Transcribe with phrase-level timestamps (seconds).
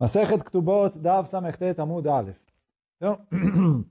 [0.00, 2.38] Masechet Ktubot, Dav Samechtet Amud Aleph.
[2.96, 3.20] Então,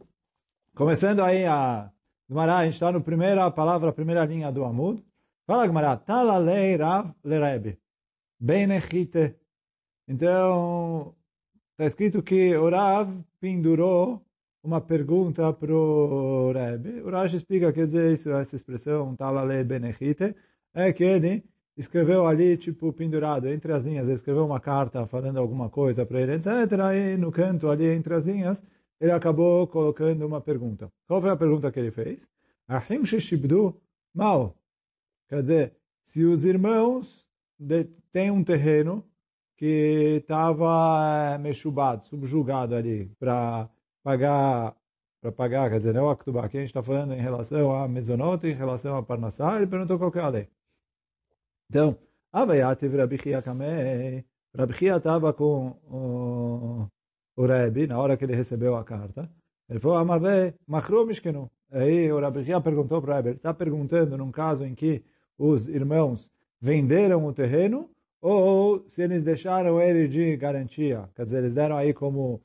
[0.74, 1.92] começando aí a
[2.28, 5.06] Gemara, a gente está na primeira palavra, primeira linha do Amud.
[5.46, 7.78] Fala Gemara, Talalei Rav Lerebe,
[8.40, 9.36] Benechite.
[10.08, 11.14] Então,
[11.73, 13.07] está escrito que o Rav
[13.39, 14.26] pendurou
[14.64, 17.04] uma pergunta para o Rebbe.
[17.04, 20.36] O Rav explica, quer dizer, isso, essa expressão, Talalei Benechite,
[20.73, 21.44] é que ele
[21.80, 26.33] escreveu ali, tipo, pendurado, entre as linhas, escreveu uma carta falando alguma coisa para ele,
[26.33, 26.46] etc.
[26.93, 28.61] E no canto ali, entre as linhas,
[29.00, 30.92] ele acabou colocando uma pergunta.
[31.07, 32.28] Qual foi a pergunta que ele fez?
[32.67, 33.81] Ahim sheshibdu
[34.14, 34.55] mal.
[35.30, 37.25] Quer dizer, se os irmãos
[38.11, 39.03] têm um terreno
[39.55, 43.69] que estava mexubado, subjugado ali, para
[44.03, 44.75] pagar
[45.22, 47.88] para pagar, quer dizer, não a Ktubá, aqui a gente está falando em relação a
[47.89, 50.50] Mezonot, em relação a Parnassá, ele perguntou qual é a lei.
[51.69, 51.95] Então,
[52.31, 54.25] Avayativ Rabihia Kamei,
[54.58, 56.88] Rabihia estava com o,
[57.36, 59.30] o Rebbe, na hora que ele recebeu a carta,
[59.69, 61.49] ele falou, Amarle, Machru Mishkenu.
[61.71, 65.03] Aí o Rabihia perguntou para o Rebbe, está perguntando num caso em que
[65.38, 67.88] os irmãos venderam o terreno,
[68.19, 72.41] ou se eles deixaram ele de garantia, quer dizer, eles deram aí como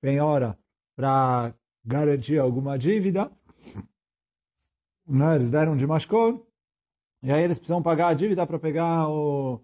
[0.00, 0.58] penhora
[0.96, 3.30] para garantir alguma dívida,
[5.06, 5.36] né?
[5.36, 6.44] eles deram de mascon,
[7.24, 9.58] e aí eles precisam pagar a dívida para pegar o,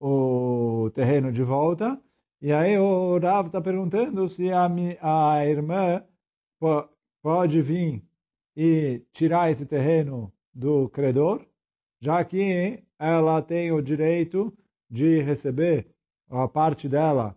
[0.00, 2.00] o terreno de volta.
[2.42, 4.66] E aí o Rav está perguntando se a,
[5.00, 6.02] a irmã
[7.22, 8.02] pode vir
[8.56, 11.46] e tirar esse terreno do credor,
[12.00, 14.52] já que ela tem o direito
[14.90, 15.86] de receber
[16.28, 17.36] a parte dela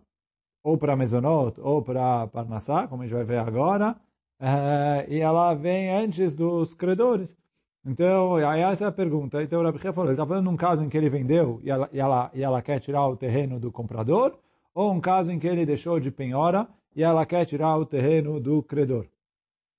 [0.64, 3.96] ou para Mezonot ou para Parnassá, como a gente vai ver agora,
[4.40, 7.38] eh, e ela vem antes dos credores.
[7.84, 9.42] Então, aí essa é a pergunta.
[9.42, 11.70] Então, o Rabi falou, ele está falando de um caso em que ele vendeu e
[11.70, 14.38] ela, e, ela, e ela quer tirar o terreno do comprador,
[14.74, 18.38] ou um caso em que ele deixou de penhora e ela quer tirar o terreno
[18.38, 19.06] do credor.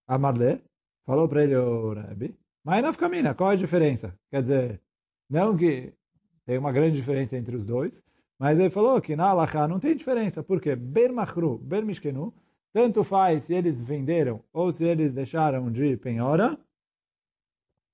[0.07, 0.59] A Marlé
[1.05, 4.13] falou para ele, o Rabi, mas na família, qual é a diferença?
[4.29, 4.81] Quer dizer,
[5.29, 5.93] não que
[6.45, 8.03] tem uma grande diferença entre os dois,
[8.37, 12.33] mas ele falou que na Alaha não tem diferença, porque Ber Machru, Ber Mishkenu,
[12.73, 16.57] tanto faz se eles venderam ou se eles deixaram de penhora,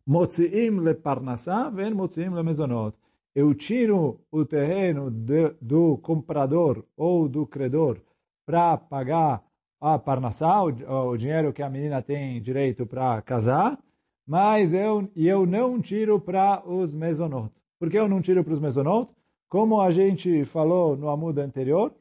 [0.07, 2.95] Motziim le parnassá, ven motziim le mezonot.
[3.35, 7.99] Eu tiro o terreno de, do comprador ou do credor
[8.45, 9.43] para pagar
[9.81, 13.77] a parnassá, o, o, dinheiro que a menina tem direito para casar,
[14.25, 17.51] mas eu, eu não tiro para os mezonot.
[17.77, 19.11] Por que eu não tiro para os mezonot?
[19.49, 21.93] Como a gente falou no amuda anterior,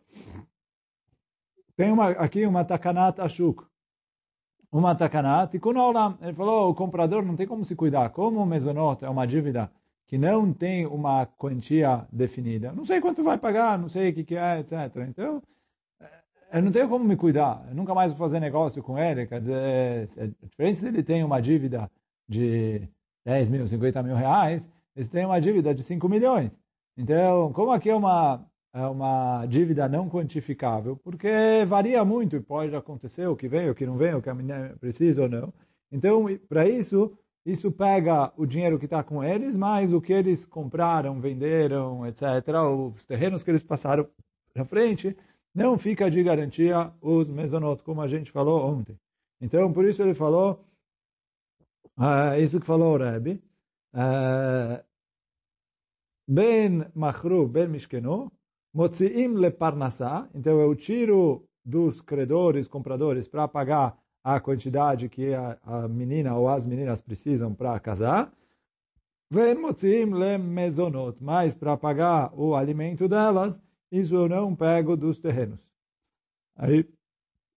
[1.76, 3.64] tem uma, aqui uma takanat ashuk
[4.78, 6.18] uma takanat e kunolam.
[6.20, 8.10] Ele falou, o comprador não tem como se cuidar.
[8.10, 9.70] Como o mezonot é uma dívida
[10.06, 14.24] que não tem uma quantia definida, não sei quanto vai pagar, não sei o que,
[14.24, 14.72] que é, etc.
[15.08, 15.42] Então,
[16.52, 17.64] eu não tenho como me cuidar.
[17.68, 19.26] Eu nunca mais vou fazer negócio com ele.
[19.26, 21.90] Quer dizer, é diferente se ele tem uma dívida
[22.28, 22.88] de
[23.24, 26.50] 10 mil, 50 mil reais, ele tem uma dívida de 5 milhões.
[26.96, 28.44] Então, como aqui é uma
[28.76, 33.74] é uma dívida não quantificável, porque varia muito, e pode acontecer o que vem, o
[33.74, 35.52] que não vem, o que a menina precisa ou não.
[35.90, 40.44] Então, para isso, isso pega o dinheiro que está com eles, mais o que eles
[40.44, 42.22] compraram, venderam, etc.,
[42.94, 44.06] os terrenos que eles passaram
[44.54, 45.16] na frente,
[45.54, 48.98] não fica de garantia os mesonot, como a gente falou ontem.
[49.40, 50.62] Então, por isso ele falou,
[51.96, 53.42] uh, isso que falou o Rebbe,
[53.94, 54.84] uh,
[56.28, 58.30] Ben Machru, Ben Mishkenu,
[58.76, 65.58] Motziim le parnassá, então eu tiro dos credores, compradores, para pagar a quantidade que a,
[65.62, 68.30] a, menina ou as meninas precisam para casar.
[69.30, 75.18] Vem motziim le mezonot, mas para pagar o alimento delas, isso eu não pego dos
[75.18, 75.66] terrenos.
[76.54, 76.86] Aí,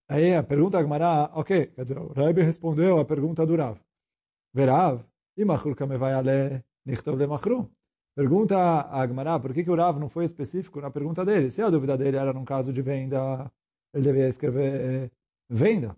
[0.07, 3.77] aí a pergunta Agmará, ok, quer dizer, o Rebbe respondeu a pergunta do Rav.
[4.53, 5.03] Verav,
[5.35, 7.69] e machur vai ale nichtov le machru.
[8.19, 11.49] Pergunta a Agmará, por que, que o Rav não foi específico na pergunta dele?
[11.51, 13.49] Se a dúvida dele era num caso de venda,
[13.93, 14.71] ele devia escrever
[15.05, 15.11] eh,
[15.49, 15.95] venda.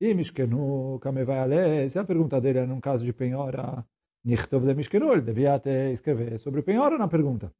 [0.00, 3.86] E Mishkenu Kamevayale, se a pergunta dele era num caso de penhora,
[4.24, 7.54] Nichtov de Mishkenu, ele devia até escrever sobre penhora na pergunta.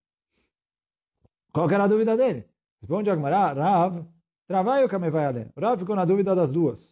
[1.52, 2.48] Qual era a dúvida dele?
[2.80, 4.04] Responde Agmará, Rav,
[4.48, 5.52] travai o Kamevayale.
[5.54, 6.90] O Rav ficou na dúvida das duas.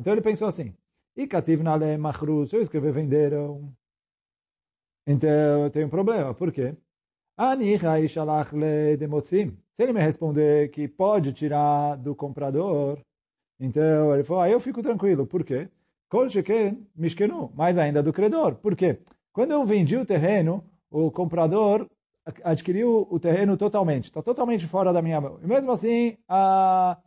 [0.00, 0.74] Então ele pensou assim,
[1.16, 3.72] e Kativ Nale Machru, se eu escrever venderam,
[5.06, 6.34] então tenho um problema.
[6.34, 6.74] Por quê?
[9.76, 12.98] Se ele me responder que pode tirar do comprador,
[13.58, 15.26] então ele falou, ah, eu fico tranquilo.
[15.26, 15.68] Por quê?
[17.54, 18.56] mais ainda do credor.
[18.56, 18.98] Por quê?
[19.32, 21.88] Quando eu vendi o terreno, o comprador
[22.44, 25.38] adquiriu o terreno totalmente, está totalmente fora da minha mão.
[25.42, 26.98] E mesmo assim, a...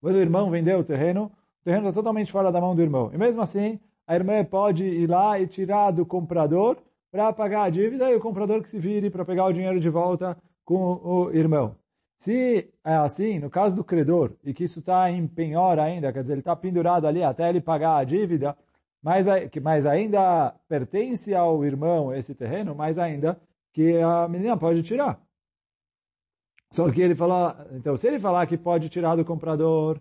[0.00, 1.30] quando o irmão vendeu o terreno,
[1.60, 3.10] o terreno está totalmente fora da mão do irmão.
[3.12, 6.78] E mesmo assim, a irmã pode ir lá e tirar do comprador
[7.16, 9.88] para pagar a dívida e o comprador que se vire para pegar o dinheiro de
[9.88, 10.36] volta
[10.66, 11.74] com o irmão.
[12.18, 16.20] Se é assim, no caso do credor, e que isso está em penhora ainda, quer
[16.20, 18.54] dizer, ele está pendurado ali até ele pagar a dívida,
[19.02, 19.26] mas,
[19.62, 23.40] mas ainda pertence ao irmão esse terreno, mas ainda
[23.72, 25.18] que a menina pode tirar.
[26.70, 29.98] Só que ele falou, então se ele falar que pode tirar do comprador,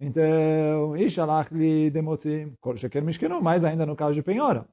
[0.00, 0.96] então,
[3.42, 4.66] mais ainda no caso de penhora.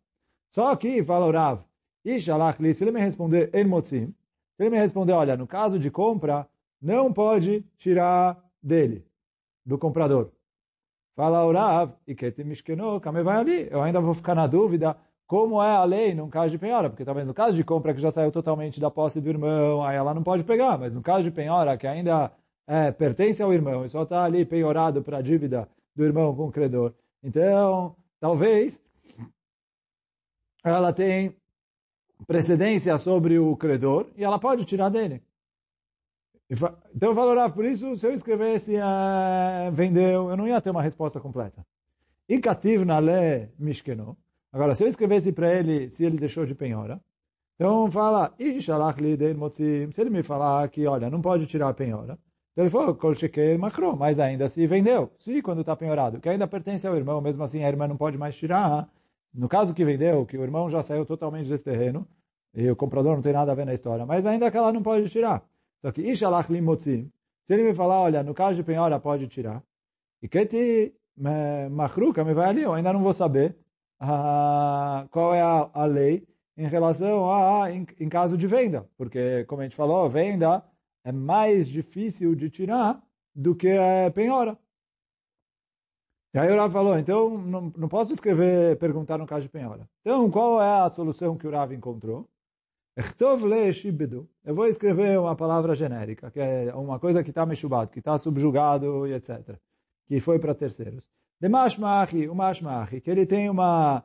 [0.53, 1.25] Só que, fala
[2.05, 4.13] Li, se ele me responder en se
[4.59, 6.47] ele me responder, olha, no caso de compra,
[6.81, 9.05] não pode tirar dele,
[9.65, 10.31] do comprador.
[11.15, 13.67] Fala o Rav, e que te mishkenu, vai ali.
[13.71, 17.05] Eu ainda vou ficar na dúvida como é a lei num caso de penhora, porque
[17.05, 20.13] talvez no caso de compra que já saiu totalmente da posse do irmão, aí ela
[20.13, 22.31] não pode pegar, mas no caso de penhora que ainda
[22.67, 26.47] é, pertence ao irmão e só está ali penhorado para a dívida do irmão com
[26.47, 28.81] o credor, então talvez
[30.63, 31.35] ela tem
[32.25, 35.21] precedência sobre o credor e ela pode tirar dele.
[36.49, 40.81] Então eu falo, por isso, se eu escrevesse uh, vendeu, eu não ia ter uma
[40.81, 41.65] resposta completa.
[42.27, 44.17] E cativ na lei mishkeno.
[44.51, 47.01] Agora, se eu escrevesse para ele se ele deixou de penhora,
[47.55, 52.17] então fala, se ele me falar que, olha, não pode tirar a penhora,
[52.51, 53.13] então ele falou, kol
[53.57, 55.11] macro, mas ainda se vendeu.
[55.17, 58.17] Se quando está penhorado, que ainda pertence ao irmão, mesmo assim a irmã não pode
[58.17, 58.87] mais tirar.
[59.33, 62.07] No caso que vendeu, que o irmão já saiu totalmente desse terreno,
[62.53, 64.83] e o comprador não tem nada a ver na história, mas ainda que ela não
[64.83, 65.43] pode tirar.
[65.81, 67.11] Só que Ishalach limotzim,
[67.45, 69.63] se ele me falar, olha, no caso de penhora pode tirar,
[70.21, 70.93] e que te
[71.71, 73.55] machruka me vai ali, eu ainda não vou saber
[73.99, 76.27] ah, qual é a, a, lei
[76.57, 80.63] em relação a, em, em caso de venda, porque, como a gente falou, venda
[81.03, 83.01] é mais difícil de tirar
[83.35, 84.57] do que a penhora.
[86.33, 89.87] E aí o Rav falou, então não, não posso escrever, perguntar no caso de penhora.
[90.01, 92.27] Então, qual é a solução que o Rav encontrou?
[94.43, 98.17] Eu vou escrever uma palavra genérica, que é uma coisa que está mexubado, que está
[98.17, 99.57] subjugado e etc.
[100.07, 101.03] Que foi para terceiros.
[101.39, 104.03] De mashmachi, o mashmachi, que ele tem uma,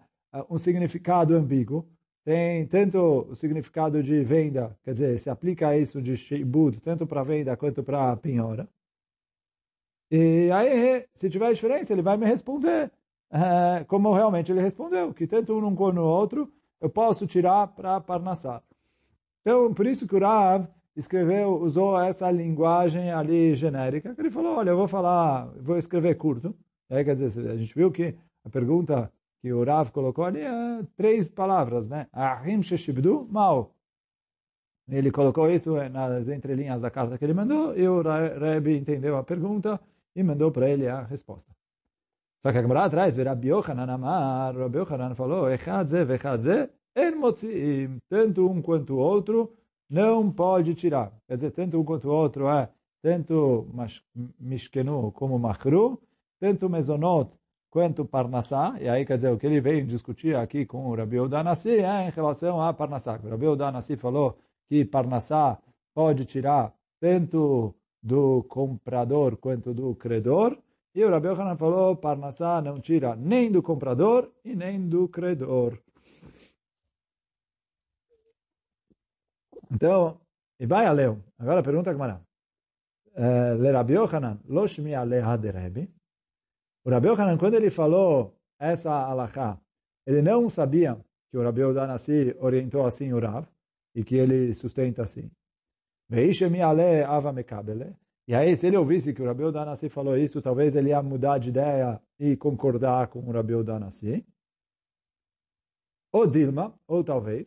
[0.50, 1.88] um significado ambíguo,
[2.24, 2.98] tem tanto
[3.30, 7.82] o significado de venda, quer dizer, se aplica isso de shibud, tanto para venda quanto
[7.82, 8.68] para penhora.
[10.10, 12.90] E aí, se tiver diferença, ele vai me responder
[13.30, 16.50] é, como realmente ele respondeu, que tanto um quanto o outro
[16.80, 18.62] eu posso tirar para parnassar.
[19.42, 20.66] Então, por isso que o Rav
[20.96, 26.16] escreveu, usou essa linguagem ali genérica, que ele falou, olha, eu vou falar, vou escrever
[26.16, 26.54] curto.
[26.88, 28.14] É, quer dizer, a gente viu que
[28.44, 32.06] a pergunta que o Rav colocou ali é três palavras, né?
[32.12, 33.74] Ahim sheshibdu mal.
[34.88, 39.22] Ele colocou isso nas entrelinhas da carta que ele mandou e o Rebbe entendeu a
[39.22, 39.78] pergunta
[40.18, 41.52] e mandou para ele a resposta.
[42.42, 48.48] Só que a Gemara atrás, Rabi Yochanan amar, Rabi Yochanan falou, Echadze vechadze, en tanto
[48.50, 49.52] um quanto o outro,
[49.88, 51.12] não pode tirar.
[51.28, 52.68] Quer dizer, tanto um quanto o outro é
[53.00, 53.68] tanto
[54.40, 56.00] mishkenu como machru,
[56.40, 57.30] tanto mezonot
[57.70, 61.20] quanto Parnassá, e aí quer dizer, o que ele veio discutir aqui com o Rabi
[61.20, 63.20] Udanassi é em relação a Parnassá.
[63.22, 64.36] O Rabi Udanassi falou
[64.68, 65.58] que Parnassá
[65.94, 70.58] pode tirar tanto do comprador quanto do credor,
[70.94, 75.78] e o Rabi Yohanan falou, Parnassá não tira nem do comprador e nem do credor.
[79.70, 80.20] Então,
[80.58, 81.22] e vai a Leo.
[81.38, 82.22] Agora pergunta a Gemara.
[83.14, 85.88] Eh, Le Rabi Yohanan, lo shmi aleha de Rebbe,
[86.84, 89.60] o Rabi Yohanan, quando ele falou essa alahá,
[90.06, 90.98] ele não sabia
[91.30, 93.46] que o Rabi Yodanassi orientou assim o Rav,
[93.94, 95.30] e que ele sustenta assim.
[98.26, 101.38] E aí, se ele ouvisse que o Rabi Yodanassi falou isso, talvez ele ia mudar
[101.38, 104.24] de ideia e concordar com o Rabi Yodanassi.
[106.12, 107.46] Ou Dilma, ou talvez,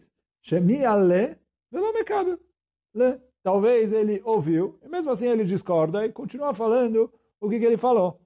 [3.43, 7.77] Talvez ele ouviu, e mesmo assim ele discorda e continua falando o que, que ele
[7.77, 8.19] falou.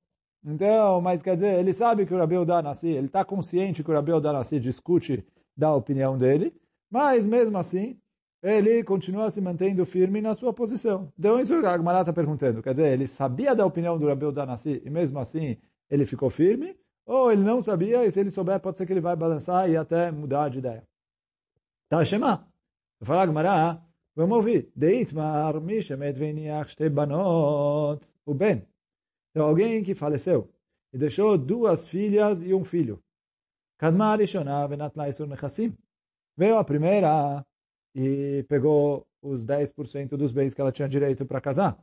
[0.44, 3.94] Então, mas quer dizer, ele sabe que o Rabi Udanassi, ele está consciente que o
[3.94, 5.26] Rabi Udanassi discute
[5.58, 6.54] da opinião dele,
[6.92, 7.98] mas mesmo assim,
[8.46, 11.12] ele continua se mantendo firme na sua posição.
[11.18, 12.62] Então, isso a Agmará está perguntando.
[12.62, 15.58] Quer dizer, ele sabia da opinião do Rabi Udanassi e mesmo assim
[15.90, 16.78] ele ficou firme?
[17.08, 19.76] Ou ele não sabia e se ele souber, pode ser que ele vai balançar e
[19.76, 20.84] até mudar de ideia.
[21.90, 22.48] Tá, Shema.
[23.02, 23.84] Falo Agmará,
[24.16, 24.72] vamos ouvir.
[24.76, 26.20] Deitmar, Mishemet,
[26.92, 28.64] Banot, o Ben.
[29.32, 30.52] Então, alguém que faleceu
[30.94, 33.02] e deixou duas filhas e um filho.
[36.38, 37.46] Veio a primeira
[37.96, 41.80] e pegou os 10% dos bens que ela tinha direito para casar.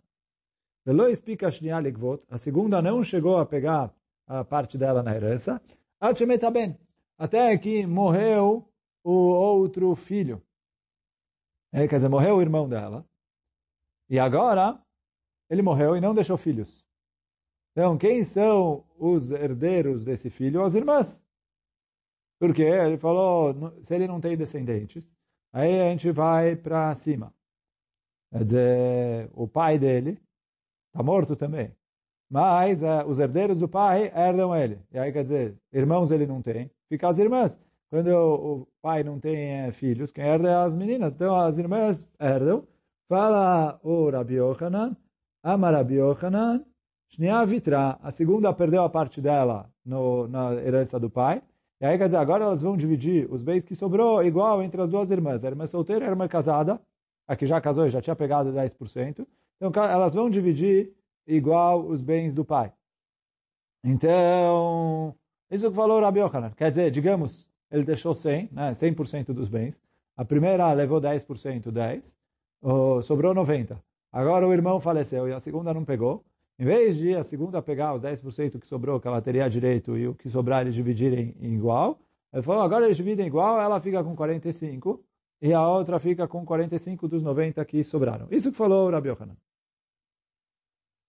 [2.29, 3.95] A segunda não chegou a pegar
[4.27, 5.61] a parte dela na herança,
[7.19, 8.69] até que morreu
[9.03, 10.43] o outro filho.
[11.73, 13.07] É, quer dizer, morreu o irmão dela.
[14.11, 14.79] E agora,
[15.49, 16.85] ele morreu e não deixou filhos.
[17.71, 20.63] Então, quem são os herdeiros desse filho?
[20.63, 21.23] As irmãs.
[22.39, 25.09] Porque ele falou, se ele não tem descendentes,
[25.53, 27.33] aí a gente vai para cima.
[28.33, 30.19] Quer dizer, o pai dele
[30.89, 31.75] está morto também.
[32.31, 34.81] Mas uh, os herdeiros do pai herdam ele.
[34.91, 37.61] E aí, quer dizer, irmãos ele não tem, fica as irmãs.
[37.91, 41.15] Quando o, pai não tem uh, filhos, quem herda é as meninas.
[41.15, 42.67] Então, as irmãs herdam.
[43.07, 44.97] Fala o Rabi Yochanan,
[45.45, 45.99] ama Rabi
[47.47, 51.43] Vitra, a segunda perdeu a parte dela no, na herança do pai.
[51.83, 54.89] E aí, quer dizer, agora elas vão dividir os bens que sobrou igual entre as
[54.89, 55.43] duas irmãs.
[55.43, 56.81] A irmã solteira e a irmã casada,
[57.27, 59.27] a que já casou e já tinha pegado 10%.
[59.61, 60.93] Então, elas vão dividir
[61.27, 62.73] igual os bens do pai.
[63.85, 65.13] Então,
[65.51, 66.53] isso que falou Rabi Yochanan.
[66.53, 69.81] Quer dizer, digamos, ele deixou 100, né, 100% dos bens.
[70.17, 72.17] A primeira levou 10%, 10.
[72.63, 73.77] Oh, sobrou 90.
[74.13, 76.25] Agora o irmão faleceu e a segunda não pegou.
[76.63, 80.07] Em vez de a segunda pegar os 10% que sobrou, que ela teria direito, e
[80.07, 81.99] o que sobrar eles dividirem em igual,
[82.33, 85.05] ele falou, agora eles dividem igual, ela fica com 45,
[85.41, 88.29] e a outra fica com 45 dos 90 que sobraram.
[88.31, 89.37] Isso que falou Rabi Yochanan.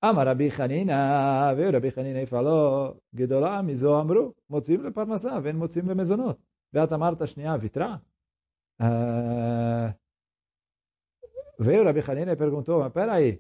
[0.02, 5.56] Amar Rabi Hanina, veio Rabi Hanina e falou, Gedolá, mizo amru, motzim le parnasá, ven
[5.56, 6.40] motzim le mezonot.
[6.72, 8.02] Veat amarta shnia vitra.
[11.60, 13.40] Veio Rabi Hanina e perguntou, mas peraí,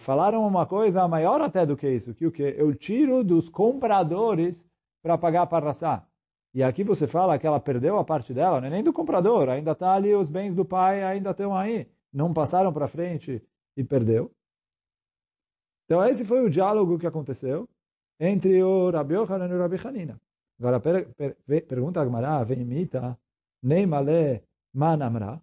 [0.00, 2.42] falaram uma coisa maior até do que isso, que o que?
[2.42, 4.64] Eu tiro dos compradores
[5.02, 6.06] para pagar a parnassá.
[6.54, 9.48] E aqui você fala que ela perdeu a parte dela, não é nem do comprador,
[9.50, 11.86] ainda está ali, os bens do pai ainda estão aí.
[12.10, 13.42] Não passaram para frente
[13.76, 14.32] e perdeu.
[15.84, 17.68] Então esse foi o diálogo que aconteceu
[18.18, 20.20] entre o Rabi Yochanan e o Rabi Hanina.
[20.58, 23.18] Agora per, per, pergunta a Gemara, veimita,
[23.62, 24.42] neimale
[24.72, 25.42] manamra.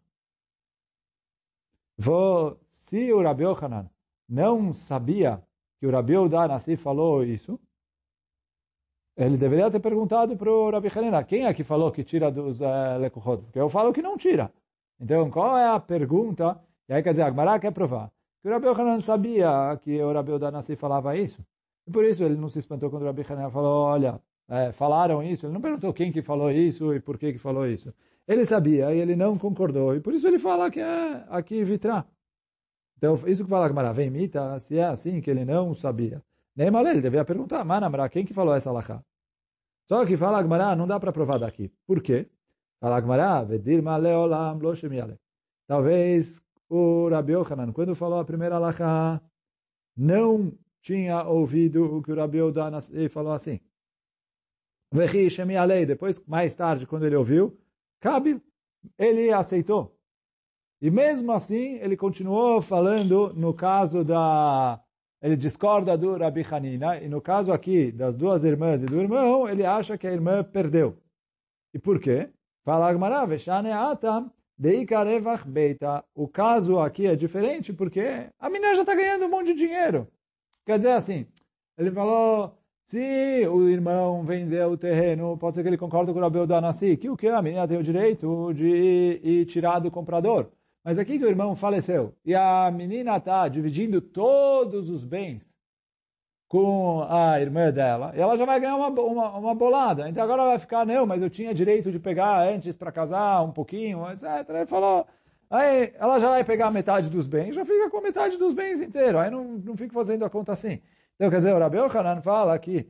[2.73, 3.92] Se o Rabi Yochanan
[4.33, 5.41] não sabia
[5.79, 7.59] que o Rabi Udanassi falou isso,
[9.15, 12.59] ele deveria ter perguntado para o Rabi Hanina, quem é que falou que tira dos
[12.61, 13.43] uh, Lekuchot?
[13.43, 14.51] Porque eu falo que não tira.
[14.99, 16.59] Então, qual é a pergunta?
[16.89, 18.11] E aí, quer dizer, a Gemara quer provar
[18.41, 21.45] que o Rabi Hanan sabia que o Rabi Odanassi falava isso.
[21.85, 25.21] E por isso ele não se espantou quando o Rabi Hanan falou, olha, é, falaram
[25.21, 25.45] isso.
[25.45, 27.93] Ele não perguntou quem que falou isso e por que que falou isso.
[28.27, 29.95] Ele sabia e ele não concordou.
[29.95, 32.03] E por isso ele fala que é aqui Vitra.
[33.03, 36.23] Então, isso que fala Gamara, vem mita, se é assim que ele não sabia.
[36.55, 39.03] Nem mal ele devia perguntar, Manamra, quem que falou essa alahá?
[39.85, 41.69] Só que fala Gamara, não dá para provar daqui.
[41.85, 42.29] Por quê?
[42.79, 44.73] Fala Gamara, vedir maleolam lo
[45.67, 49.21] Talvez o Rabi Yohanan, quando falou a primeira alahá,
[49.97, 52.79] não tinha ouvido o que o Rabi Yohanan
[53.09, 53.59] falou assim.
[55.85, 57.59] Depois, mais tarde, quando ele ouviu,
[57.99, 58.41] cabe,
[58.97, 59.93] ele aceitou.
[60.83, 64.81] E mesmo assim, ele continuou falando no caso da...
[65.21, 69.47] Ele discorda do Rabi Hanina, e no caso aqui das duas irmãs e do irmão,
[69.47, 70.97] ele acha que a irmã perdeu.
[71.73, 72.27] E por quê?
[72.65, 76.03] Fala Veshane Atam, Deikarevach Beita.
[76.13, 80.05] O caso aqui é diferente porque a menina já está ganhando um monte de dinheiro.
[80.65, 81.25] Quer dizer assim,
[81.77, 86.21] ele falou, se o irmão vendeu o terreno, pode ser que ele concorde com o
[86.21, 90.51] Rabeu Danassi, que o que a menina tem o direito de ir tirar do comprador.
[90.83, 95.47] Mas aqui que o irmão faleceu e a menina está dividindo todos os bens
[96.53, 100.07] com a irmã dela, e ela já vai ganhar uma, uma, uma, bolada.
[100.07, 103.51] Então agora vai ficar, não, mas eu tinha direito de pegar antes para casar um
[103.51, 104.47] pouquinho, etc.
[104.49, 105.07] Ele falou,
[105.49, 109.17] aí ela já vai pegar metade dos bens, já fica com metade dos bens inteiro,
[109.17, 110.79] aí não, não fica fazendo a conta assim.
[111.15, 112.87] Então quer dizer, o Rabi Ochanan fala que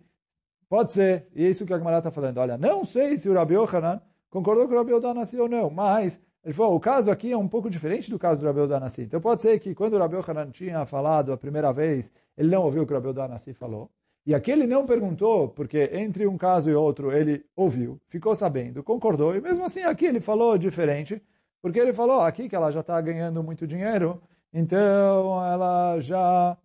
[0.67, 3.33] pode ser, e é isso que a Gemara está falando, olha, não sei se o
[3.33, 7.31] Rabi Ochanan concordou com o Rabi Odanassi ou não, mas ele falou, o caso aqui
[7.31, 9.03] é um pouco diferente do caso do Rabi Danassi.
[9.03, 12.63] Então pode ser que quando o Rabi Hanan tinha falado a primeira vez, ele não
[12.63, 13.89] ouviu o que o Rabi Danassi falou.
[14.25, 18.83] E aqui ele não perguntou, porque entre um caso e outro ele ouviu, ficou sabendo,
[18.83, 19.35] concordou.
[19.35, 21.21] E mesmo assim aqui ele falou diferente,
[21.61, 24.21] porque ele falou aqui que ela já está ganhando muito dinheiro,
[24.53, 26.57] então ela já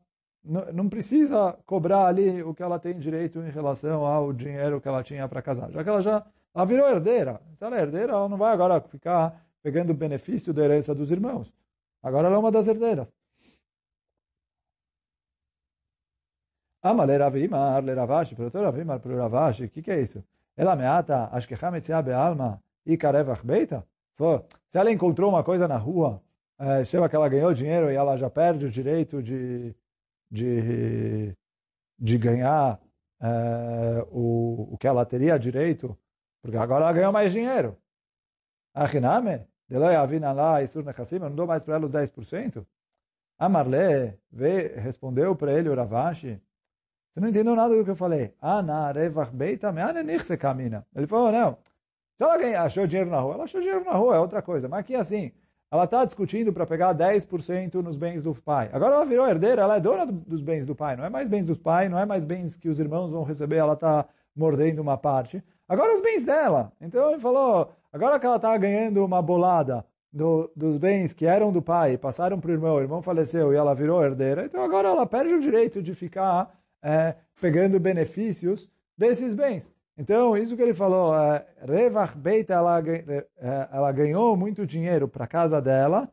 [0.73, 5.03] não precisa cobrar ali o que ela tem direito em relação ao dinheiro que ela
[5.03, 5.71] tinha para casar.
[5.71, 7.41] Já que ela já ela virou herdeira.
[7.57, 11.11] Se ela é herdeira, ela não vai agora ficar pegando o benefício da herança dos
[11.11, 11.53] irmãos.
[12.03, 13.07] Agora ela é uma das herdeiras.
[16.83, 20.25] Amale Ravimar, le Ravashi, para o Ravimar, para o que, é isso?
[20.57, 23.87] Ela meata, ashkecha metzia bealma, e karevach beita?
[24.71, 26.23] Se ela encontrou uma coisa na rua
[26.59, 29.75] é, que ela ganhou dinheiro e ela já perde o direito de,
[30.31, 31.37] de,
[31.99, 32.81] de ganhar
[33.21, 35.97] é, o, o que ela teria direito,
[36.41, 37.77] porque agora ela ganhou mais dinheiro.
[38.73, 39.81] Achiname, Eu
[41.21, 42.67] não dou mais para ela os 10%.
[43.39, 44.19] Amarle
[44.77, 46.41] respondeu para ele o Ravashi,
[47.19, 48.33] você não entendeu nada do que eu falei.
[50.95, 51.59] Ele falou, não,
[52.17, 54.69] se ela achou dinheiro na rua, ela achou dinheiro na rua, é outra coisa.
[54.69, 55.33] Mas aqui assim,
[55.71, 58.71] ela está discutindo para pegar 10% nos bens do pai.
[58.73, 60.97] Agora ela virou herdeira, ela é dona dos bens do pai.
[60.97, 63.57] Não é mais bens dos pais, não é mais bens que os irmãos vão receber,
[63.57, 65.43] ela está mordendo uma parte.
[65.69, 66.73] Agora os bens dela.
[66.81, 71.53] Então ele falou, agora que ela está ganhando uma bolada do, dos bens que eram
[71.53, 74.89] do pai, passaram para o irmão, o irmão faleceu e ela virou herdeira, então agora
[74.89, 79.71] ela perde o direito de ficar é, pegando benefícios desses bens.
[79.97, 83.27] Então, isso que ele falou, é, Revach Beit, ela, é,
[83.73, 86.09] ela ganhou muito dinheiro para a casa dela,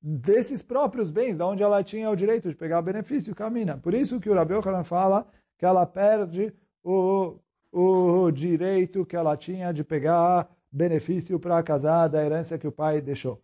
[0.00, 3.76] desses próprios bens, da onde ela tinha o direito de pegar benefício, camina.
[3.76, 5.26] Por isso que o Rabi Yochanan fala
[5.58, 7.36] que ela perde o,
[7.72, 13.00] o direito que ela tinha de pegar benefício para casar da herança que o pai
[13.00, 13.42] deixou.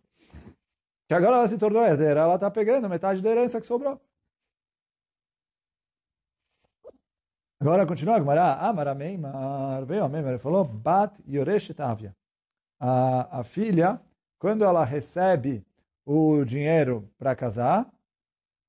[1.07, 3.99] Que agora ela se tornou herdeira, ela está pegando metade da herança que sobrou.
[7.59, 8.53] Agora continua a Gemara.
[8.55, 12.15] Amar Ameimar, veio Meimar, ele falou, Bat Yoreshet Avia.
[12.79, 14.01] A, filha,
[14.37, 15.65] quando ela recebe
[16.05, 17.91] o dinheiro para casar,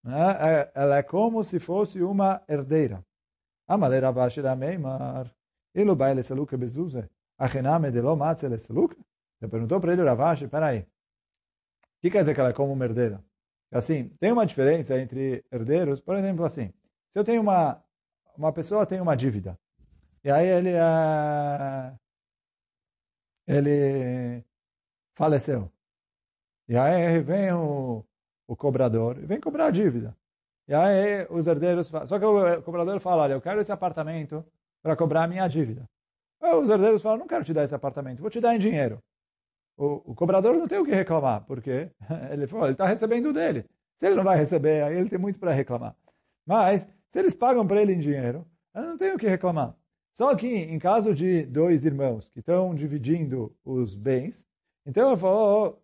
[0.03, 3.05] né, é, ela é como se fosse uma herdeira.
[3.69, 4.55] Rabashi da
[5.77, 8.97] Ilu Baile Seluka Bezuze, Achename de Lo Matze Seluka?
[9.41, 10.87] Ele perguntou para ele, Ravashi, peraí, o
[12.01, 13.23] que quer dizer que ela é como uma herdeira?
[13.71, 16.69] Assim, tem uma diferença entre herdeiros, por exemplo, assim,
[17.13, 17.83] se eu tenho uma
[18.37, 19.59] uma pessoa tem uma dívida.
[20.23, 21.99] E aí ele, uh,
[23.47, 24.45] ele
[25.15, 25.71] faleceu.
[26.69, 28.05] E aí vem o,
[28.47, 30.17] o cobrador vem cobrar a dívida.
[30.69, 31.89] E aí os herdeiros...
[31.89, 34.45] Só que o cobrador fala, olha, eu quero esse apartamento
[34.87, 35.85] para cobrar a minha dívida.
[36.41, 39.03] Os herdeiros falam, não quero te dar esse apartamento, vou te dar em dinheiro.
[39.77, 41.91] O, o cobrador não tem o que reclamar, porque
[42.31, 43.65] ele falou, ele está recebendo dele.
[43.97, 45.97] Se ele não vai receber, aí ele tem muito para reclamar.
[46.47, 49.75] Mas se eles pagam para ele em dinheiro, eu não tenho o que reclamar.
[50.13, 54.47] Só que em caso de dois irmãos que estão dividindo os bens,
[54.87, 55.79] então eu falo, oh,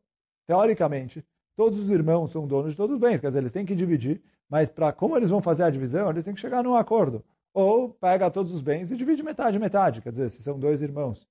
[0.47, 1.25] teoricamente,
[1.57, 4.23] todos os irmãos são donos de todos os bens, quer dizer, eles têm que dividir,
[4.49, 7.25] mas para como eles vão fazer a divisão, eles têm que chegar num acordo.
[7.55, 11.27] Ou pega todos os bens e divide metade, metade, quer dizer, se são dois irmãos,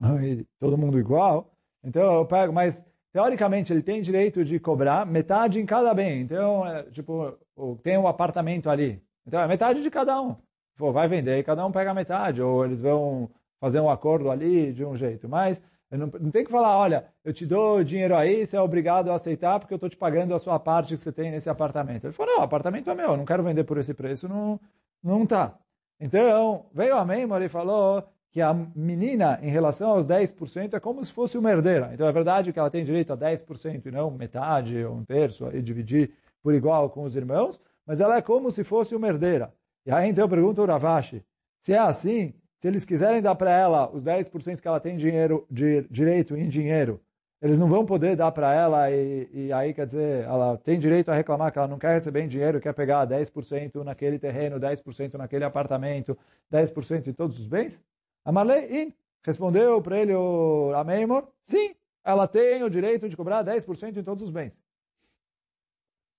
[0.22, 1.50] e todo mundo igual,
[1.82, 6.20] então eu pego, mas teoricamente ele tem direito de cobrar metade em cada bem.
[6.20, 7.36] Então, é, tipo,
[7.82, 9.02] tem um apartamento ali.
[9.26, 10.36] Então, é metade de cada um.
[10.76, 12.40] Pô, vai vender e cada um pega metade.
[12.42, 15.28] Ou eles vão fazer um acordo ali de um jeito.
[15.28, 19.10] Mas não, não tem que falar, olha, eu te dou dinheiro aí, você é obrigado
[19.10, 22.04] a aceitar porque eu estou te pagando a sua parte que você tem nesse apartamento.
[22.04, 24.60] Ele falou, não, o apartamento é meu, eu não quero vender por esse preço, não,
[25.02, 25.58] não tá.
[26.00, 31.02] Então, veio a Meimor e falou, que a menina, em relação aos 10%, é como
[31.02, 31.90] se fosse uma herdeira.
[31.92, 35.48] Então é verdade que ela tem direito a 10% e não metade ou um terço,
[35.52, 39.52] e dividir por igual com os irmãos, mas ela é como se fosse uma herdeira.
[39.86, 41.24] E aí então eu pergunto ao Ravashi,
[41.60, 45.46] se é assim, se eles quiserem dar para ela os 10% que ela tem dinheiro,
[45.50, 47.00] de, direito em dinheiro,
[47.40, 51.08] eles não vão poder dar para ela e, e, aí, quer dizer, ela tem direito
[51.10, 55.44] a reclamar que ela não quer receber dinheiro, quer pegar 10% naquele terreno, 10% naquele
[55.44, 56.18] apartamento,
[56.52, 57.80] 10% em todos os bens?
[58.24, 61.74] Amalei, respondeu para ele o Ameimor, sim,
[62.04, 64.52] ela tem o direito de cobrar 10% em todos os bens.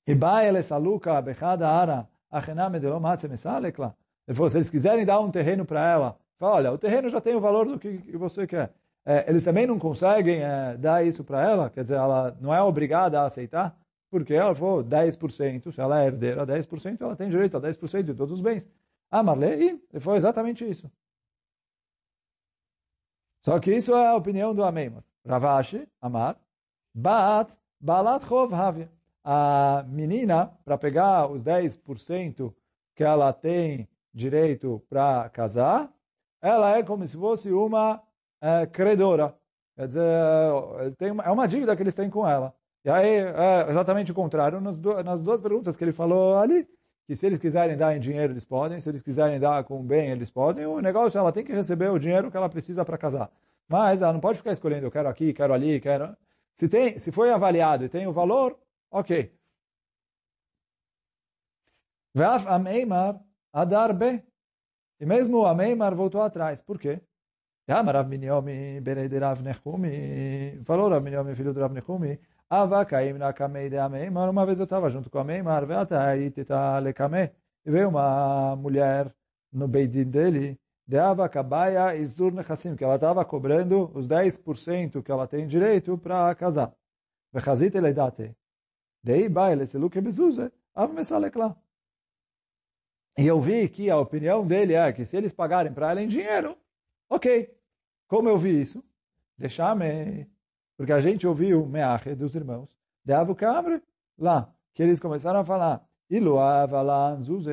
[0.08, 0.14] E
[0.48, 2.88] ele saluka bechada ara achename de.
[2.88, 7.20] Ele falou, se eles quiserem dar um terreno para ela, fala, olha, o terreno já
[7.20, 8.72] tem o valor do que você quer.
[9.06, 12.62] É, eles também não conseguem é, dar isso para ela, quer dizer, ela não é
[12.62, 13.78] obrigada a aceitar,
[14.10, 18.14] porque ela falou 10%, se ela é herdeira 10%, ela tem direito a 10% de
[18.14, 18.68] todos os bens.
[19.10, 20.92] Ah, Marley, ele falou exatamente isso.
[23.42, 25.02] Só que isso é a opinião do Ameimon.
[25.26, 26.38] Ravashi, Amar,
[26.94, 28.92] Bat, Balat Chov Havia.
[29.24, 32.54] A menina, para pegar os 10%
[32.96, 35.92] que ela tem direito para casar,
[36.42, 38.02] ela é como se fosse uma
[38.42, 39.36] é, credora.
[39.76, 42.54] Quer dizer, é, tem uma, é uma dívida que eles têm com ela.
[42.84, 46.68] E aí é exatamente o contrário nas, duas, nas duas perguntas que ele falou ali.
[47.08, 48.80] Que se eles quiserem dar em dinheiro, eles podem.
[48.80, 50.66] Se eles quiserem dar com bem, eles podem.
[50.66, 53.32] O negócio, ela tem que receber o dinheiro que ela precisa para casar.
[53.68, 56.16] Mas ela não pode ficar escolhendo, eu quero aqui, quero ali, quero...
[56.54, 58.60] Se, tem, se foi avaliado e tem o valor,
[58.92, 59.32] ok.
[62.14, 63.20] Ve'af ameimar
[63.54, 64.24] adar be.
[65.00, 66.62] E mesmo o ameimar voltou atrás.
[66.62, 67.02] Por quê?
[67.72, 73.14] Ama Rav Minyomi, Benei de Rav Nechumi, falou Rav Minyomi, filho do Rav Nechumi, Avakaim
[73.14, 77.32] na Kamei de Ameimar, uma vez eu estava junto com a Meimar, Veataitita Lekame,
[77.64, 79.14] e veio uma mulher
[79.54, 85.28] no Beidin dele, de Avakabaia Izur Nechassim, que ela estava cobrando os 10% que ela
[85.28, 86.74] tem direito para casar.
[87.32, 88.36] Vechazit Eledate.
[89.04, 91.56] Dei baile, se luke bezuze, av mesalekla.
[93.18, 96.08] E eu vi que a opinião dele é que se eles pagarem para ela em
[96.08, 96.58] dinheiro,
[97.08, 97.59] ok.
[98.10, 98.84] Como eu vi isso?
[99.38, 100.28] Deixar-me.
[100.76, 102.68] Porque a gente ouviu Meache dos irmãos
[103.06, 103.82] de Avu Kamre
[104.18, 105.82] lá, que eles começaram a falar,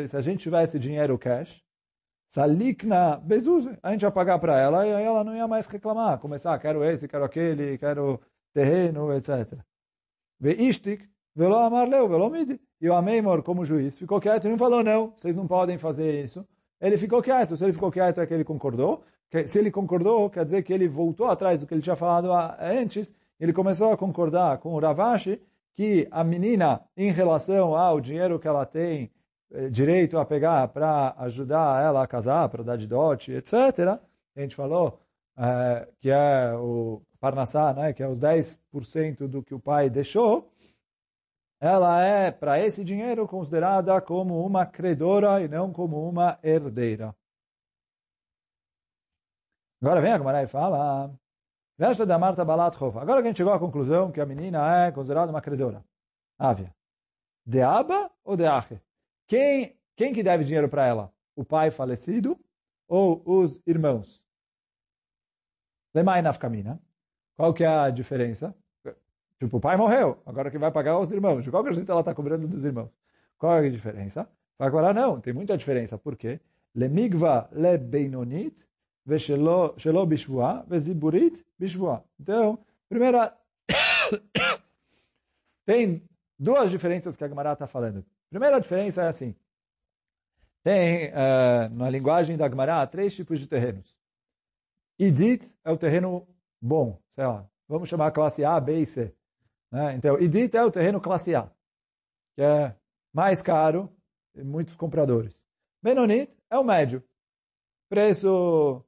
[0.08, 1.62] se a gente tivesse dinheiro cash,
[2.30, 6.18] salikna bezuze, a gente ia pagar para ela e aí ela não ia mais reclamar,
[6.18, 8.20] começar, ah, quero esse, quero aquele, quero
[8.52, 9.58] terreno, etc.
[10.40, 12.60] Ve ishtik, velo amar leu, velo midi.
[12.80, 16.24] E o Ameimor, como juiz, ficou quieto e não falou, não, vocês não podem fazer
[16.24, 16.46] isso.
[16.80, 17.56] Ele ficou quieto.
[17.56, 19.02] Se ele ficou quieto, é que ele concordou.
[19.46, 23.10] Se ele concordou, quer dizer que ele voltou atrás do que ele tinha falado antes.
[23.38, 25.40] Ele começou a concordar com o Ravashi
[25.74, 29.10] que a menina, em relação ao dinheiro que ela tem
[29.52, 34.00] eh, direito a pegar para ajudar ela a casar, para dar de dote, etc.,
[34.34, 35.00] a gente falou
[35.36, 40.50] é, que é o Parnassá, né, que é os 10% do que o pai deixou,
[41.60, 47.14] ela é, para esse dinheiro, considerada como uma credora e não como uma herdeira.
[49.80, 51.14] Agora vem a Gemara e fala,
[51.78, 53.02] Vesta da Marta Balat Hofa.
[53.02, 55.84] Agora que a gente chegou à conclusão que a menina é considerada uma credora.
[56.38, 56.74] Ávia.
[57.44, 58.80] De Aba ou de Ache?
[59.28, 61.12] Quem, quem que deve dinheiro para ela?
[61.34, 62.38] O pai falecido
[62.88, 64.22] ou os irmãos?
[65.94, 66.80] Lemai nafkamina.
[67.36, 68.54] Qual que é a diferença?
[69.38, 71.44] Tipo, o pai morreu, agora quem vai pagar os irmãos.
[71.44, 72.90] De qualquer jeito ela está cobrando dos irmãos.
[73.36, 74.26] Qual é a diferença?
[74.58, 75.98] Agora não, tem muita diferença.
[75.98, 76.40] Por quê?
[76.74, 78.56] Lemigva le beinonit
[79.06, 82.04] veshelo bishvua veziburit bishvua.
[82.18, 83.36] Então, primeira...
[85.64, 86.02] tem
[86.38, 88.04] duas diferenças que a Gemara está falando.
[88.28, 89.34] Primeira diferença é assim.
[90.62, 93.96] Tem, uh, na linguagem da Gemara, três tipos de terrenos.
[94.98, 96.26] Idit é o terreno
[96.60, 99.14] bom, sei lá, vamos chamar classe A, B e C.
[99.70, 99.94] Né?
[99.94, 101.48] Então, Idit é o terreno classe A,
[102.34, 102.74] que é
[103.12, 103.88] mais caro
[104.34, 105.40] e muitos compradores.
[105.82, 107.02] Benonit é o médio.
[107.88, 108.84] Preço,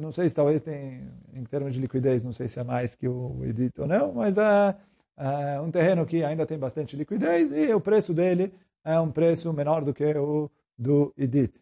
[0.00, 3.08] não sei se talvez tem, em termos de liquidez, não sei se é mais que
[3.08, 4.76] o Idit ou não, mas é,
[5.16, 8.52] é um terreno que ainda tem bastante liquidez e o preço dele
[8.84, 11.60] é um preço menor do que o do Idit.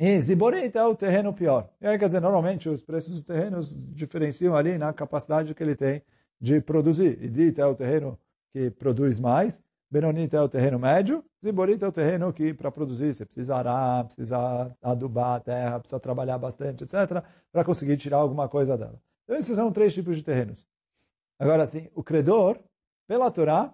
[0.00, 1.68] E Ziborit é o terreno pior.
[1.80, 5.74] E aí, quer dizer, normalmente os preços dos terrenos diferenciam ali na capacidade que ele
[5.74, 6.02] tem
[6.40, 7.20] de produzir.
[7.20, 8.16] Idit é o terreno
[8.52, 13.14] que produz mais, Benonit é o terreno médio, Ziborit é o terreno que, para produzir,
[13.14, 18.48] você precisa arar, precisa adubar a terra, precisa trabalhar bastante, etc., para conseguir tirar alguma
[18.48, 19.00] coisa dela.
[19.24, 20.66] Então, esses são três tipos de terrenos.
[21.38, 22.58] Agora, sim, o credor,
[23.06, 23.72] pela Torá,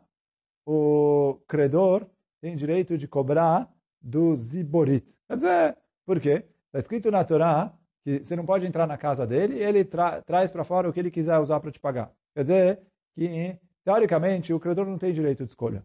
[0.64, 2.06] o credor
[2.40, 3.68] tem direito de cobrar
[4.00, 5.04] do Ziborit.
[5.26, 6.44] Quer dizer, por quê?
[6.66, 7.72] Está escrito na Torá
[8.04, 10.92] que você não pode entrar na casa dele e ele tra traz para fora o
[10.92, 12.12] que ele quiser usar para te pagar.
[12.34, 12.80] Quer dizer
[13.16, 15.84] que, teoricamente, o credor não tem direito de escolha.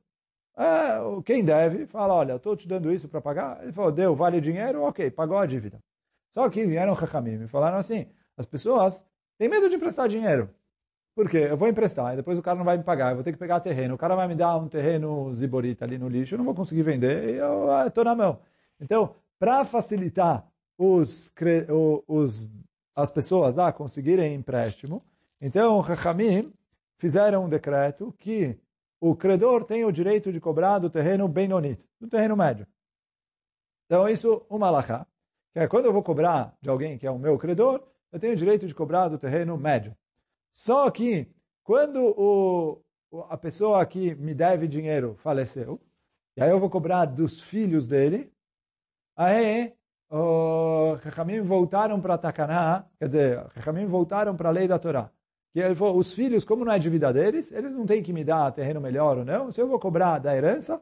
[0.59, 3.63] É, quem deve fala, olha, estou te dando isso para pagar.
[3.63, 5.79] Ele falou, deu, vale dinheiro, ok, pagou a dívida.
[6.33, 9.01] Só que vieram Hakamim e falaram assim, as pessoas
[9.37, 10.49] têm medo de emprestar dinheiro.
[11.15, 11.47] Por quê?
[11.49, 13.37] Eu vou emprestar, e depois o cara não vai me pagar, eu vou ter que
[13.39, 13.95] pegar terreno.
[13.95, 16.83] O cara vai me dar um terreno ziborita ali no lixo, eu não vou conseguir
[16.83, 18.39] vender, e eu estou ah, na mão.
[18.81, 20.45] Então, para facilitar
[20.77, 21.33] os,
[22.07, 22.51] os,
[22.95, 25.01] as pessoas a conseguirem empréstimo,
[25.41, 26.51] então, Chachamim
[26.97, 28.57] fizeram um decreto que
[28.99, 32.67] o credor tem o direito de cobrar do terreno Benonit, do terreno médio.
[33.85, 35.05] Então, isso, uma alahá,
[35.53, 38.33] que é quando eu vou cobrar de alguém que é o meu credor, eu tenho
[38.33, 39.95] o direito de cobrar do terreno médio.
[40.51, 41.27] Só que,
[41.63, 42.81] quando o,
[43.29, 45.79] a pessoa que me deve dinheiro faleceu,
[46.35, 48.31] e aí eu vou cobrar dos filhos dele,
[49.15, 49.73] aí
[50.09, 55.11] os Chachamim voltaram para Takaná, quer dizer, os Chachamim voltaram para a lei da Torá.
[55.53, 58.23] Que ele falou, os filhos, como não é dívida deles, eles não têm que me
[58.23, 59.51] dar terreno melhor ou não.
[59.51, 60.81] Se eu vou cobrar da herança,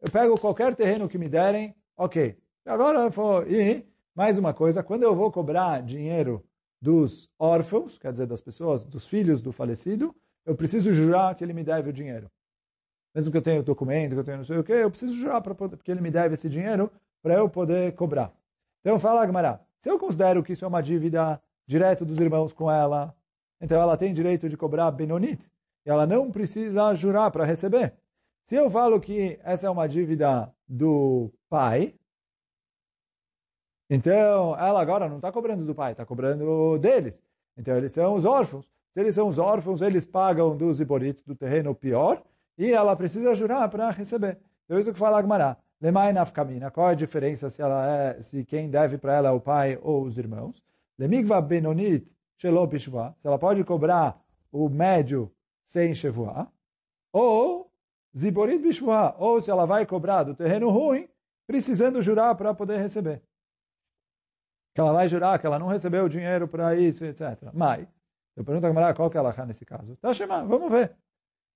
[0.00, 2.36] eu pego qualquer terreno que me derem, ok.
[2.66, 6.44] Agora, falou, e mais uma coisa, quando eu vou cobrar dinheiro
[6.80, 11.52] dos órfãos, quer dizer, das pessoas, dos filhos do falecido, eu preciso jurar que ele
[11.52, 12.30] me deve o dinheiro.
[13.14, 15.14] Mesmo que eu tenha o documento, que eu tenha não sei o quê, eu preciso
[15.14, 16.90] jurar para porque ele me deve esse dinheiro
[17.22, 18.32] para eu poder cobrar.
[18.80, 22.70] Então fala Agmará, se eu considero que isso é uma dívida direto dos irmãos com
[22.70, 23.14] ela,
[23.62, 25.42] então ela tem direito de cobrar Benonit,
[25.86, 27.94] e ela não precisa jurar para receber.
[28.44, 31.94] Se eu falo que essa é uma dívida do pai,
[33.94, 37.12] Então, ela agora não está cobrando do pai, está cobrando deles.
[37.58, 38.64] Então, eles são os órfãos.
[38.94, 42.22] Se eles são os órfãos, eles pagam dos iboritos do terreno pior
[42.56, 44.38] e ela precisa jurar para receber.
[44.64, 45.58] Então, isso que fala Agmará.
[45.78, 46.70] Lemai nafkamina.
[46.70, 49.78] Qual é a diferença se ela é, se quem deve para ela é o pai
[49.82, 50.62] ou os irmãos?
[50.98, 52.06] Lemigva benonit
[52.42, 55.32] Shelo Bishvá, se ela pode cobrar o médio
[55.64, 56.50] sem Shevuá,
[57.12, 57.70] ou
[58.16, 61.08] Ziborit Bishvá, ou se ela vai cobrar do terreno ruim,
[61.46, 63.22] precisando jurar para poder receber.
[64.74, 67.50] Que ela vai jurar que ela não recebeu o dinheiro para isso, etc.
[67.54, 67.86] Mas,
[68.34, 69.94] eu pergunto a Gamara qual que é a Lachá nesse caso.
[69.98, 70.96] Tá, chamando, vamos ver.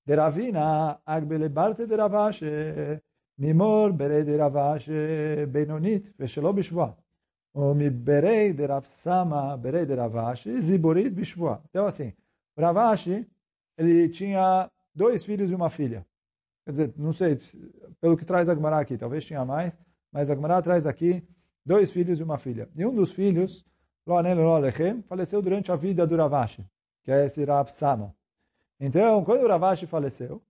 [0.05, 2.47] Deravina, agbelebarte deravashe,
[3.37, 6.97] mimor bere deravashe, benonit, veshelobishvá
[7.91, 8.67] berei de
[9.59, 11.15] berei de ziborit.
[11.71, 12.13] Então, assim,
[12.57, 13.27] Ravashi,
[13.79, 16.07] ele tinha dois filhos e uma filha.
[16.65, 17.39] Quer dizer, não sei,
[18.01, 19.73] pelo que traz Agmará aqui, talvez tinha mais,
[20.13, 21.23] mas Agmará traz aqui
[21.65, 22.69] dois filhos e uma filha.
[22.77, 23.65] E um dos filhos,
[25.09, 26.65] faleceu durante a vida do Ravashi,
[27.05, 28.15] que é esse Rav Sama.
[28.79, 30.43] Então, quando o Ravashi faleceu,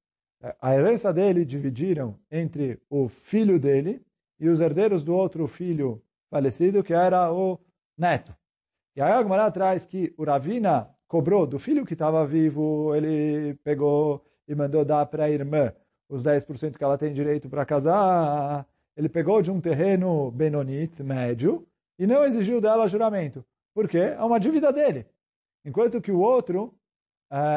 [0.61, 4.03] a herança dele dividiram entre o filho dele
[4.39, 6.03] e os herdeiros do outro filho
[6.37, 7.59] falecido, que era o
[7.97, 8.35] neto.
[8.95, 13.55] E aí a Gemara traz que o Ravina cobrou do filho que estava vivo, ele
[13.65, 15.73] pegou e mandou dar para a irmã
[16.09, 18.67] os 10% que ela tem direito para casar.
[18.97, 21.67] Ele pegou de um terreno Benonit, médio,
[21.99, 23.45] e não exigiu dela juramento.
[23.75, 23.99] Por quê?
[23.99, 25.07] É uma dívida dele.
[25.65, 26.75] Enquanto que o outro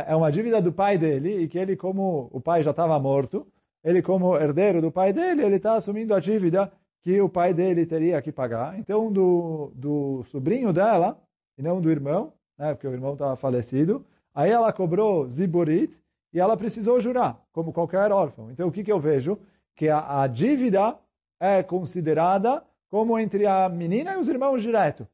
[0.07, 3.45] é uma dívida do pai dele, e que ele, como o pai já estava morto,
[3.83, 7.85] ele, como herdeiro do pai dele, ele está assumindo a dívida que o pai dele
[7.85, 8.77] teria que pagar.
[8.77, 11.21] Então, do, do sobrinho dela,
[11.57, 15.97] e não do irmão, né, porque o irmão estava falecido, aí ela cobrou ziborit,
[16.31, 18.51] e ela precisou jurar, como qualquer órfão.
[18.51, 19.39] Então, o que, que eu vejo?
[19.75, 20.97] Que a, a dívida
[21.39, 25.07] é considerada como entre a menina e os irmãos direto.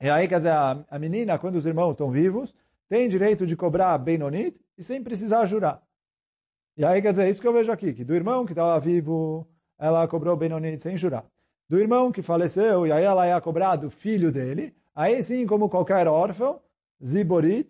[0.00, 2.54] E aí, quer dizer, a, a menina, quando os irmãos estão vivos,
[2.88, 5.82] tem direito de cobrar Benonit e sem precisar jurar.
[6.76, 9.46] E aí, quer dizer, isso que eu vejo aqui, que do irmão que estava vivo,
[9.82, 11.24] ela cobrou Benonit sem jurar.
[11.68, 15.68] Do irmão que faleceu, e aí ela ia cobrar do filho dele, aí sim, como
[15.68, 16.60] qualquer órfão,
[17.04, 17.68] Ziborit,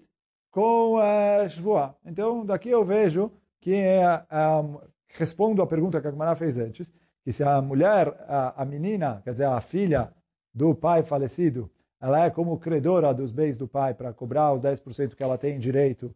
[0.51, 1.95] com uh, Shvuah.
[2.05, 6.87] Então, daqui eu vejo que, uh, respondo à pergunta que a Gamara fez antes,
[7.25, 10.13] que se a mulher, a, a menina, quer dizer, a filha
[10.53, 15.15] do pai falecido, ela é como credora dos bens do pai para cobrar os 10%
[15.15, 16.15] que ela tem direito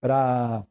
[0.00, 0.64] para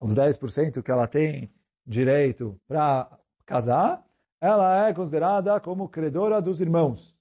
[0.00, 1.52] os 10% que ela tem
[1.86, 3.08] direito para
[3.44, 4.04] casar,
[4.40, 7.16] ela é considerada como credora dos irmãos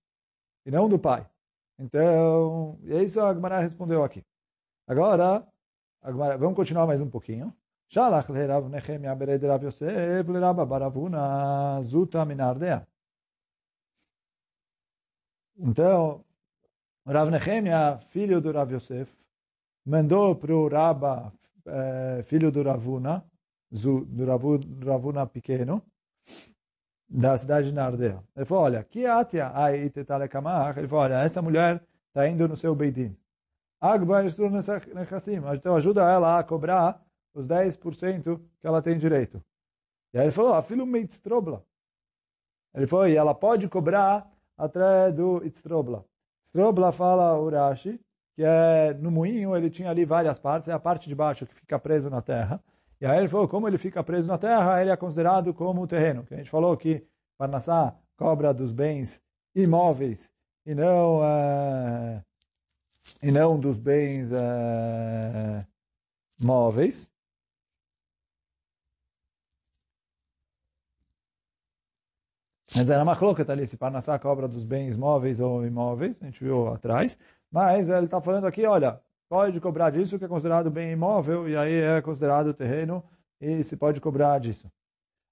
[0.65, 1.25] e não do pai.
[1.77, 4.23] Então, é isso a Agmará respondeu aqui.
[4.87, 5.45] Agora,
[6.01, 7.53] vamos continuar mais um pouquinho.
[7.89, 12.25] Shalach lerav Nehemia bered Rav Yosef lerabba baravuna zuta.
[15.57, 16.23] Então,
[17.05, 19.11] Rav Nehemia, filho do Rav Yosef,
[19.85, 21.31] mandou para o Rabba,
[21.65, 23.23] eh, filho do Ravuna,
[23.81, 24.25] do
[24.85, 25.81] Ravuna pequeno,
[27.07, 28.23] da cidade de Nardea.
[28.35, 29.51] Ele falou, olha, que atia?
[29.73, 32.75] Ele falou, olha, essa mulher está indo no seu
[34.93, 35.41] nechassim.
[35.53, 39.43] Então ajuda ela a cobrar os 10% que ela tem direito.
[40.13, 41.63] E aí ele falou, a filho meitztrobla.
[42.73, 46.05] Ele falou, e ela pode cobrar atrás do Itztrobla.
[46.45, 47.99] Itztrobla fala Urashi,
[48.35, 51.53] que é no moinho ele tinha ali várias partes, é a parte de baixo que
[51.53, 52.61] fica preso na terra.
[52.99, 56.25] E aí ele falou, como ele fica preso na terra, ele é considerado como terreno.
[56.25, 57.05] Que a gente falou que
[57.37, 59.21] Parnassá cobra dos bens
[59.53, 60.31] imóveis
[60.65, 62.23] e não, uh,
[63.21, 65.65] e não dos bens uh,
[66.41, 67.11] móveis.
[72.75, 76.43] Mas era uma coloca ali, se Parnassá cobra dos bens móveis ou imóveis, a gente
[76.43, 77.17] viu atrás.
[77.49, 81.55] Mas ele está falando aqui, olha, pode cobrar disso que é considerado bem imóvel, e
[81.55, 83.03] aí é considerado terreno,
[83.39, 84.71] e se pode cobrar disso.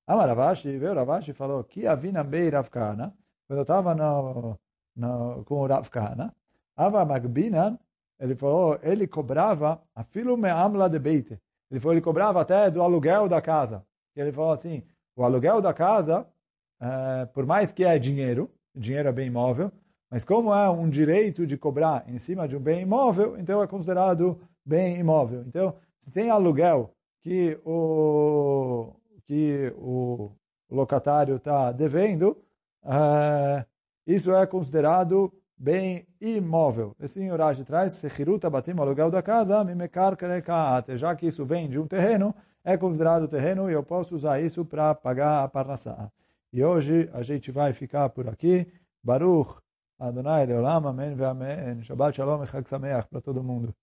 [0.07, 3.13] Ah, Ravashi, veio Ravashi falou que a vina bem Ravkana,
[3.47, 4.59] quando eu estava no,
[4.95, 6.35] no, com o Ravkana,
[6.75, 7.79] Ava Magbinan,
[8.19, 11.39] ele falou, ele cobrava a filo me amla de beite.
[11.69, 13.85] Ele falou, ele cobrava até do aluguel da casa.
[14.15, 14.83] Ele falou assim,
[15.15, 16.27] o aluguel da casa
[16.83, 19.71] uh, por mais que é dinheiro, dinheiro é bem imóvel,
[20.13, 23.65] mas como é um direito de cobrar em cima de um bem imóvel, então é
[23.65, 25.43] considerado bem imóvel.
[25.47, 28.93] Então, se tem aluguel que o,
[29.25, 30.29] que o
[30.69, 32.37] locatário está devendo,
[32.83, 33.65] uh,
[34.05, 36.95] isso é considerado bem imóvel.
[37.01, 40.15] Assim o Rashi traz, Sechiruta batim aluguel da casa, mimekar.
[40.89, 44.63] Já que isso vem de um terreno, é considerado terreno e eu posso usar isso
[44.63, 46.11] para pagar a parnassá.
[46.51, 48.71] E hoje a gente vai ficar por aqui.
[49.03, 49.62] Baruch,
[49.99, 51.83] Adonai Leolam, Amém Amém.
[51.83, 53.73] Shabbat Shalom e Chag Sameach para todo mundo.